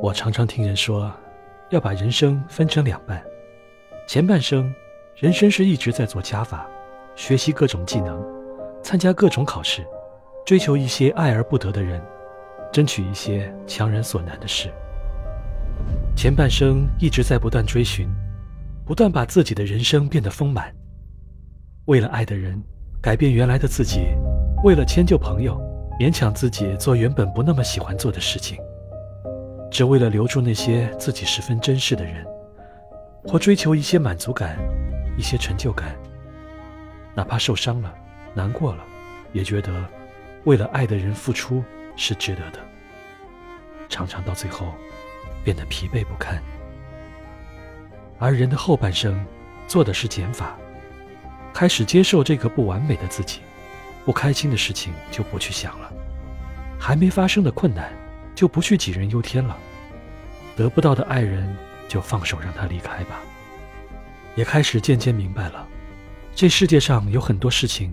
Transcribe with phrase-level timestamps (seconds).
[0.00, 1.12] 我常常听人说，
[1.70, 3.20] 要把人生分成两半，
[4.06, 4.72] 前半生，
[5.16, 6.68] 人生是一直在做加法，
[7.16, 8.24] 学习各种技能，
[8.80, 9.84] 参加各种考试，
[10.46, 12.00] 追求一些爱而不得的人，
[12.72, 14.72] 争取一些强人所难的事。
[16.16, 18.08] 前半生一直在不断追寻，
[18.86, 20.72] 不断把自己的人生变得丰满，
[21.86, 22.62] 为了爱的人，
[23.02, 24.14] 改变原来的自己，
[24.62, 25.60] 为了迁就朋友，
[25.98, 28.58] 勉强自己做原本不那么喜欢做的事情。
[29.78, 32.26] 只为了留住那些自己十分珍视的人，
[33.22, 34.58] 或追求一些满足感、
[35.16, 35.94] 一些成就感，
[37.14, 37.94] 哪怕受伤了、
[38.34, 38.84] 难过了，
[39.32, 39.84] 也觉得
[40.42, 41.62] 为了爱的人付出
[41.94, 42.58] 是值得的。
[43.88, 44.66] 常常到最后
[45.44, 46.42] 变得疲惫不堪。
[48.18, 49.24] 而人的后半生
[49.68, 50.58] 做的是减法，
[51.54, 53.42] 开始接受这个不完美的自己，
[54.04, 55.92] 不开心的事情就不去想了，
[56.80, 57.92] 还没发生的困难。
[58.38, 59.58] 就不去杞人忧天了，
[60.54, 61.52] 得不到的爱人
[61.88, 63.18] 就放手让他离开吧。
[64.36, 65.66] 也开始渐渐明白了，
[66.36, 67.92] 这世界上有很多事情，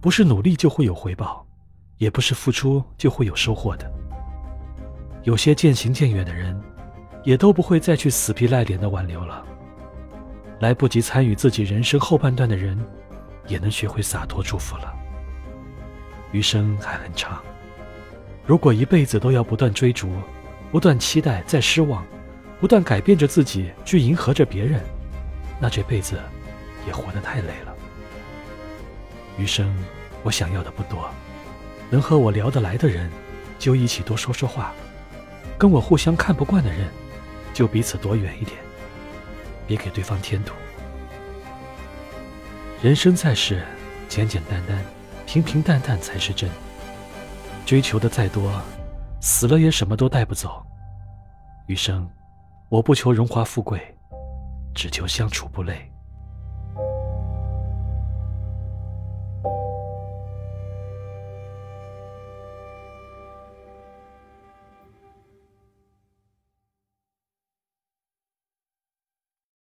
[0.00, 1.46] 不是努力就会有回报，
[1.98, 3.92] 也不是付出就会有收获的。
[5.24, 6.58] 有些渐行渐远的人，
[7.22, 9.44] 也都不会再去死皮赖脸的挽留了。
[10.60, 12.82] 来不及参与自己人生后半段的人，
[13.46, 14.90] 也能学会洒脱祝福了。
[16.30, 17.42] 余生还很长。
[18.44, 20.10] 如果一辈子都要不断追逐、
[20.70, 22.04] 不断期待、再失望、
[22.60, 24.80] 不断改变着自己去迎合着别人，
[25.60, 26.18] 那这辈子
[26.86, 27.74] 也活得太累了。
[29.38, 29.72] 余生
[30.22, 31.08] 我想要的不多，
[31.88, 33.08] 能和我聊得来的人
[33.58, 34.72] 就一起多说说话，
[35.56, 36.88] 跟我互相看不惯的人
[37.54, 38.58] 就彼此躲远一点，
[39.68, 40.52] 别给对方添堵。
[42.82, 43.62] 人生在世，
[44.08, 44.84] 简简单单、
[45.26, 46.50] 平平淡淡才是真。
[47.72, 48.52] 追求的再多，
[49.22, 50.62] 死了也什么都带不走。
[51.68, 52.06] 余生，
[52.68, 53.80] 我不求荣华富贵，
[54.74, 55.90] 只求相处不累。